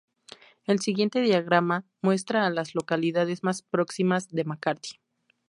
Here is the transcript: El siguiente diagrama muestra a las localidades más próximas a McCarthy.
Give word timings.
El 0.65 0.79
siguiente 0.79 1.21
diagrama 1.21 1.85
muestra 2.01 2.47
a 2.47 2.49
las 2.49 2.73
localidades 2.73 3.43
más 3.43 3.61
próximas 3.61 4.29
a 4.33 4.43
McCarthy. 4.47 4.99